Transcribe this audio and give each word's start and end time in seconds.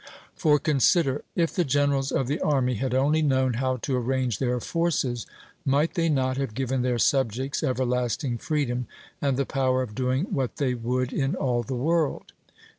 For 0.35 0.57
consider: 0.57 1.21
if 1.35 1.53
the 1.53 1.63
generals 1.63 2.11
of 2.11 2.25
the 2.25 2.39
army 2.39 2.73
had 2.73 2.95
only 2.95 3.21
known 3.21 3.53
how 3.53 3.77
to 3.77 3.95
arrange 3.95 4.39
their 4.39 4.59
forces, 4.59 5.27
might 5.63 5.93
they 5.93 6.09
not 6.09 6.37
have 6.37 6.55
given 6.55 6.81
their 6.81 6.97
subjects 6.97 7.61
everlasting 7.61 8.39
freedom, 8.39 8.87
and 9.21 9.37
the 9.37 9.45
power 9.45 9.83
of 9.83 9.93
doing 9.93 10.23
what 10.33 10.55
they 10.55 10.73
would 10.73 11.13
in 11.13 11.35
all 11.35 11.61
the 11.61 11.75
world? 11.75 12.31